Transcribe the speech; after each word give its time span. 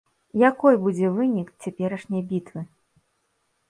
Якой 0.49 0.79
будзе 0.85 1.11
вынік 1.19 1.53
цяперашняй 1.67 2.27
бітвы? 2.35 2.69